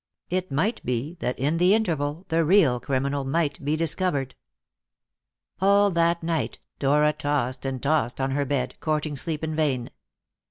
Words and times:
It 0.31 0.51
might 0.51 0.83
be 0.83 1.15
that 1.19 1.37
in 1.37 1.59
the 1.59 1.75
interval 1.75 2.25
the 2.29 2.43
real 2.43 2.79
criminal 2.79 3.23
might 3.23 3.63
be 3.63 3.75
discovered. 3.75 4.33
All 5.59 5.91
that 5.91 6.23
night 6.23 6.57
Dora 6.79 7.13
tossed 7.13 7.67
and 7.67 7.79
tossed 7.83 8.19
on 8.19 8.31
her 8.31 8.43
bed, 8.45 8.77
courting 8.79 9.15
sleep 9.15 9.43
in 9.43 9.55
vain. 9.55 9.91